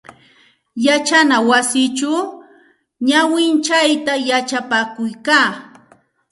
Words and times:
Yachana 0.85 1.37
wasichaw 1.49 2.19
nawintsayta 3.07 4.13
yachapakuykaa. 4.29 5.47